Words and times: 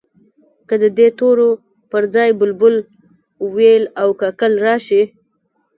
که 0.67 0.75
د 0.83 0.85
دې 0.97 1.07
تورو 1.19 1.49
پر 1.91 2.03
ځای 2.13 2.29
بلبل، 2.39 2.75
وېل 3.55 3.83
او 4.01 4.09
کاکل 4.21 4.53
راشي. 4.65 5.03